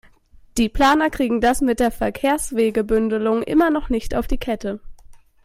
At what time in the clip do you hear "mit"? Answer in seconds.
1.61-1.79